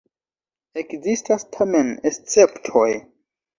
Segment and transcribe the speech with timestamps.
[0.83, 2.91] Ekzistas tamen esceptoj.